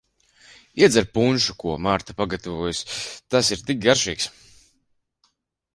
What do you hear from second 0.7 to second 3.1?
Iedzer punšu, ko Marta pagatavojusi,